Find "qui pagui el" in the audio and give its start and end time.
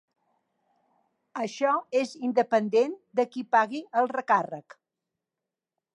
3.35-4.13